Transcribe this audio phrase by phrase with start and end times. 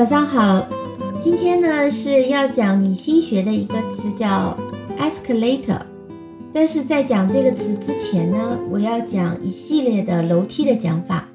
[0.00, 0.66] 早上好，
[1.20, 4.56] 今天呢是要讲你新学的一个词叫
[4.98, 5.82] escalator，
[6.54, 11.28] 但是在讲这个词之前呢，我要讲一系列的楼梯的讲法。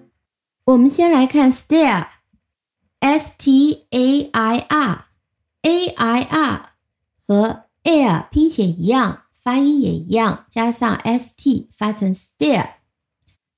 [0.66, 6.71] 我们先来看 stair，s t a i r，a i r
[7.28, 12.70] 和 air 拼写一样，发音也一样，加上 s t 发成 stair，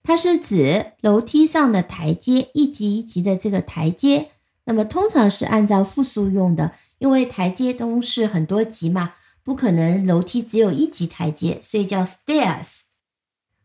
[0.04, 4.32] 它是指楼梯上的台阶，一级一级的这个台阶。
[4.68, 12.82] 那么通常是按照复数用的，因为台阶都是很多级嘛，不可能楼梯只有一级台阶，所以叫 stairs。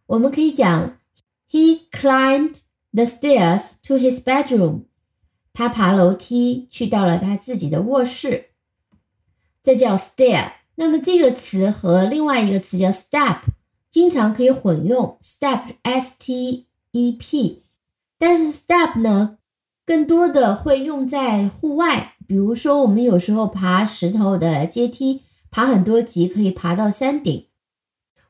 [0.07, 0.97] 我们可以讲
[1.51, 2.61] ，He climbed
[2.93, 4.85] the stairs to his bedroom。
[5.53, 8.51] 他爬楼梯去到了他自己的卧室，
[9.61, 10.53] 这叫 stair。
[10.77, 13.41] 那么这个词和另外一个词叫 step，
[13.91, 17.65] 经常可以混用，step，s t e p。
[18.19, 19.39] 但是 step 呢？
[19.93, 27.49] 更多的会用在户外，比如说我们有时候爬石头的阶梯，爬很多级可以爬到山顶，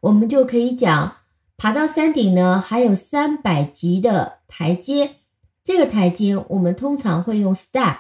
[0.01, 1.19] 我们就可以讲
[1.57, 5.19] 爬到山顶呢还有三百级的台阶，
[5.63, 7.99] 这个台阶我们通常会用 step。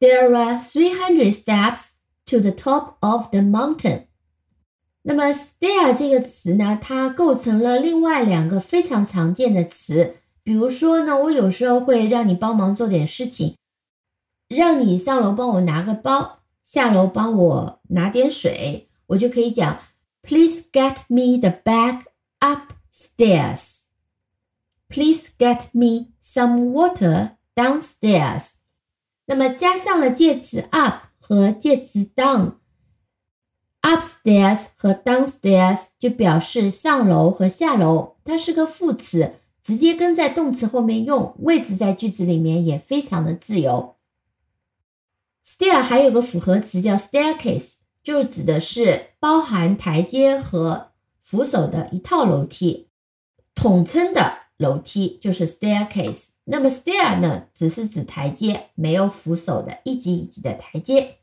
[0.00, 4.06] There are three hundred steps to the top of the mountain。
[5.02, 10.16] 那么 stair 这个词呢，它构成了另外两个非常常见的词。
[10.48, 13.58] 比如说呢，我有时候会让你帮忙做点事情，
[14.48, 19.78] 让你上楼帮我拿个包，下楼帮我拿点水，我就可以讲
[20.22, 22.04] ，Please get me the bag
[22.40, 23.88] upstairs.
[24.88, 28.52] Please get me some water downstairs.
[29.26, 39.34] 那么加上了介词 up 和介词 down，upstairs 和 downstairs 就表示上楼和下楼，它是个副词。
[39.62, 43.96] 直接跟在动词后面用，位置在句子里面也非常的自由。
[45.46, 52.88] stair 还有个复合词叫 staircase，就指的是包含台阶和扶手的一套楼梯，
[53.54, 56.28] 统称的楼梯就是 staircase。
[56.44, 61.16] 那么 stair 呢，只是指台阶，没有扶手的一级一级的台阶。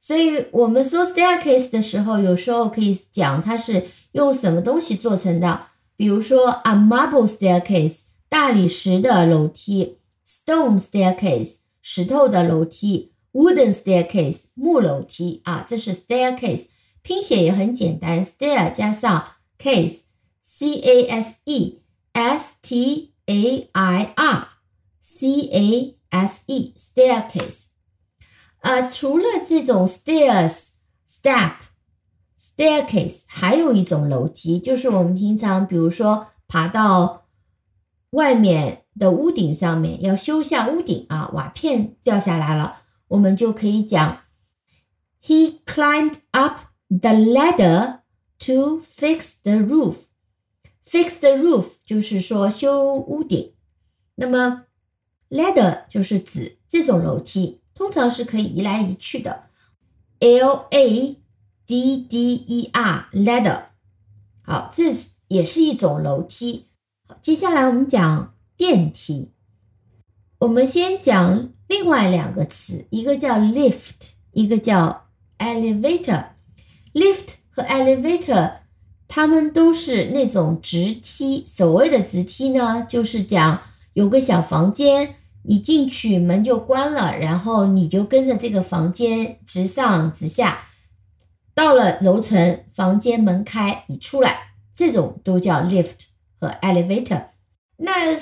[0.00, 5.66] 所以我们说 staircase 的时候，有时候可以讲它是用什么东西做成的。
[5.95, 15.41] 比如说，a marble staircase，大理石的楼梯；stone staircase，石头的楼梯；wooden staircase，木楼梯。
[15.43, 16.67] 啊，这是 staircase，
[17.01, 21.81] 拼写也很简单，stair 加上 case，c a s e
[22.13, 27.65] s t a i r，c a s e staircase。
[28.61, 31.53] 啊，除了这种 stairs，step。
[32.56, 37.26] Staircase 还有一种楼梯，就是我们平常比如说爬到
[38.10, 44.20] 外面的屋顶上面，要修下屋顶啊，瓦片掉下来了，我们就可以讲
[45.20, 47.98] ，He climbed up the ladder
[48.46, 49.96] to fix the roof.
[50.86, 53.54] Fix the roof 就是说修屋顶，
[54.14, 54.66] 那么
[55.28, 59.46] ladder 就是指这种楼梯，通常是可以移来移去的
[60.20, 61.23] ，L A。
[61.66, 63.62] D D E R ladder，
[64.42, 66.66] 好，这是也是一种楼梯。
[67.08, 69.30] 好，接下来我们讲电梯。
[70.40, 75.06] 我们先讲另外两个词，一个叫 lift，一个叫
[75.38, 76.26] elevator。
[76.92, 78.56] lift 和 elevator，
[79.08, 81.46] 它们都是那种直梯。
[81.48, 83.62] 所谓的直梯呢，就是讲
[83.94, 85.14] 有个小房间，
[85.44, 90.58] 你进去门就关了，然后你就跟着这个房间直上直下。
[91.54, 96.06] 到了楼层，房间门开，你出来，这种都叫 lift
[96.40, 97.26] 和 elevator。
[97.76, 98.16] 那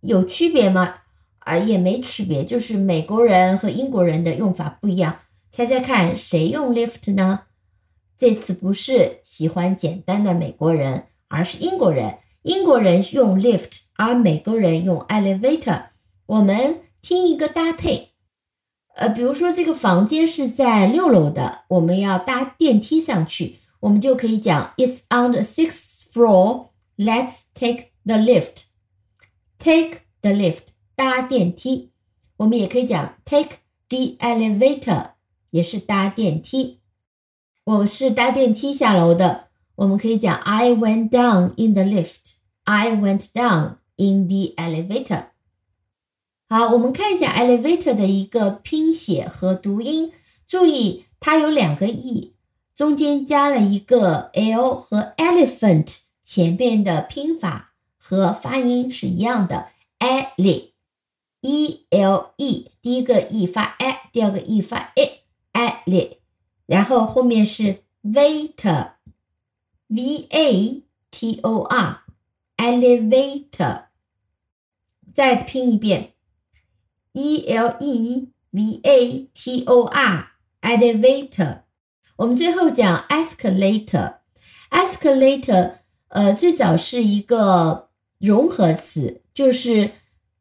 [0.00, 0.96] 有区别吗？
[1.38, 5.20] 啊，也没区别，就是美国人和英国人的用法不一样。
[5.52, 7.42] 猜猜看，谁用 lift 呢？
[8.18, 12.18] 这次不是喜欢简单的美国人，而是英国人。
[12.42, 15.86] 英国人用 lift，而美国人用 elevator。
[16.26, 18.15] 我们听一个搭配。
[18.96, 26.68] 呃，比如说这个房间是在六楼的，我们要搭电梯上去，我们就可以讲 It's on the sixth floor.
[26.96, 28.64] Let's take the lift.
[29.58, 31.90] Take the lift，搭电梯。
[32.38, 33.58] 我们也可以讲 Take
[33.90, 35.10] the elevator，
[35.50, 36.80] 也是搭电梯。
[37.64, 42.36] 我是搭电梯下楼的，我们可以讲 I went down in the lift.
[42.64, 45.26] I went down in the elevator.
[46.48, 50.12] 好，我们看一下 elevator 的一个拼写和读音。
[50.46, 52.36] 注意，它有两个 e，
[52.76, 59.70] 中间加了一个 l 和 elephant 前面的拼法和发音是一样的。
[59.98, 66.18] ele，e l e，第一个 e 发 e，第二个 e 发 a，ele，
[66.66, 68.94] 然后后面是 vator，v
[70.30, 73.86] a t o r，elevator，
[75.12, 76.12] 再拼一遍
[77.16, 81.62] ，e l e v a t o r，elevator。
[82.16, 85.78] 我们最后讲 escalator，escalator，
[86.08, 89.90] 呃，最早是一个融合词，就是。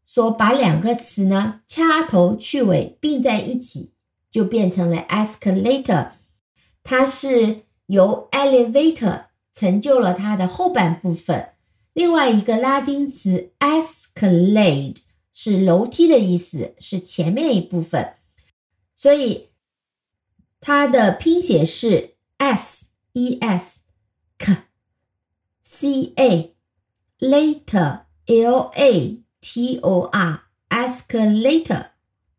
[0.08, 3.94] 说把两个词呢掐头去尾并在一起，
[4.30, 6.10] 就变成了 escalator。
[6.84, 11.54] 它是由 elevator 成就了它的后半部分。
[11.94, 14.98] 另外一个拉丁词 escalate
[15.38, 18.14] 是楼梯的意思，是前面一部分。
[18.96, 19.50] 所以
[20.62, 23.84] 它的拼写是 s e s
[24.40, 24.56] c
[25.62, 26.56] c a
[27.20, 29.22] later l a。
[29.48, 31.90] T O R escalator，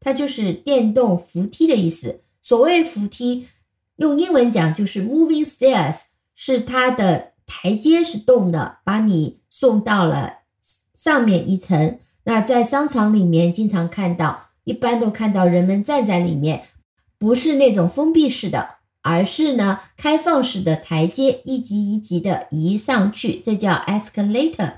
[0.01, 2.25] 它就是电动扶梯的意思。
[2.43, 3.47] 所谓扶梯，
[3.95, 10.39] 用英文讲就是 moving stairs，是它的台阶是动的，把你送到了
[10.93, 12.01] 上面一层。
[12.27, 16.65] 那在商场里面经常看到，一般都看到人们站在里面，
[17.19, 18.69] 不是那种封闭式的，
[19.03, 24.73] 而是呢开放式的台阶，一级一级的移上去，这叫 escalator。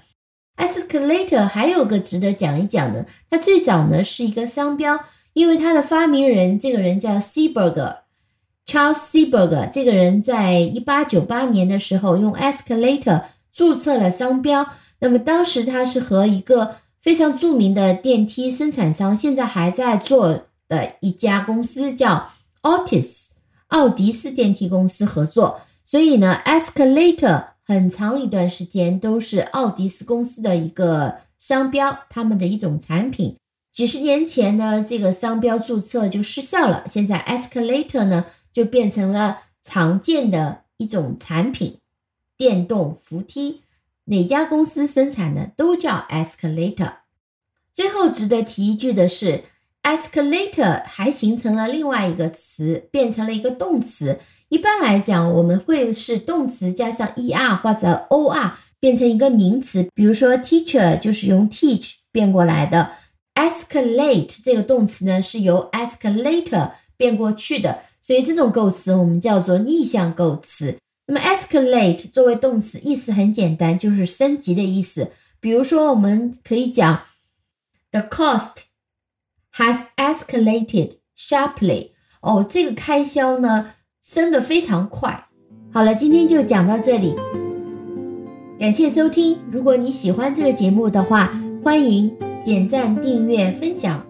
[0.58, 5.00] Escalator 还有个值得讲一讲的，它最早呢是一个商标，
[5.32, 14.66] 因为它的发明人这个人叫 Seeberger，Charles Seeberger 这个人在一八九八年的时候用 Escalator 注册了商标。
[15.00, 16.74] 那么当时他是和一个
[17.08, 23.28] 非常著名的电梯生产商，现在还在做的一家公司叫 Otis
[23.69, 27.46] 奥迪斯电梯公司合作，所以呢 Escalator。
[27.64, 33.38] 很长一段时间都是奥迪斯公司的一个商标，他们的一种产品。
[33.72, 36.84] 几十年前呢，这个商标注册就失效了。
[36.87, 41.78] 现在 escalator 呢就变成了常见的一种产品，
[42.37, 43.62] 电动扶梯，
[44.10, 46.93] 哪家公司生产的都叫 escalator。
[47.75, 49.44] 最后值得提一句的是
[49.82, 54.19] ，escalator 还形成了另外一个词，变成了一个动词。
[54.49, 62.90] 一般来讲，我们会是动词加上 er 或者 or 变成一个名词，比如说 teacher 就是用 teach 变过来的
[63.34, 70.78] ，escalate 这个动词呢是由 escalator 变过去的，所以这种构词我们叫做逆向构词。
[71.10, 75.10] 那么 escalate 作为动词，意思很简单，就是升级的意思。
[75.40, 77.00] 比如说，我们可以讲
[77.90, 78.64] the cost
[79.56, 81.93] has escalated sharply。
[82.20, 83.70] 哦，这个开销呢？
[84.02, 85.28] 升得非常快。
[85.72, 87.14] 好了，今天就讲到这里，
[88.58, 89.38] 感谢收听。
[89.50, 91.32] 如果你喜欢这个节目的话，
[91.64, 92.14] 欢迎
[92.44, 94.06] 点赞、订阅、分享。